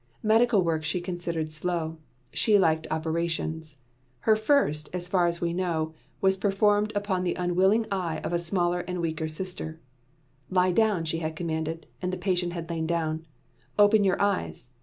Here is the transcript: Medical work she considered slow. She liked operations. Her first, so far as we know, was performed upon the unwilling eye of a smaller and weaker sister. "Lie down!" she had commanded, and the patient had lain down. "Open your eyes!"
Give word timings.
Medical 0.23 0.63
work 0.63 0.83
she 0.83 0.99
considered 0.99 1.51
slow. 1.51 1.97
She 2.33 2.57
liked 2.57 2.87
operations. 2.89 3.75
Her 4.21 4.35
first, 4.35 4.89
so 4.91 4.99
far 5.01 5.27
as 5.27 5.39
we 5.41 5.53
know, 5.53 5.93
was 6.21 6.37
performed 6.37 6.91
upon 6.95 7.23
the 7.23 7.35
unwilling 7.35 7.85
eye 7.91 8.17
of 8.23 8.33
a 8.33 8.39
smaller 8.39 8.79
and 8.79 8.99
weaker 8.99 9.27
sister. 9.27 9.79
"Lie 10.49 10.71
down!" 10.71 11.05
she 11.05 11.19
had 11.19 11.35
commanded, 11.35 11.85
and 12.01 12.11
the 12.11 12.17
patient 12.17 12.53
had 12.53 12.67
lain 12.67 12.87
down. 12.87 13.27
"Open 13.77 14.03
your 14.03 14.19
eyes!" 14.19 14.69